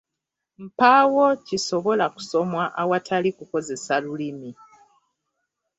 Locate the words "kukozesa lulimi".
3.37-4.49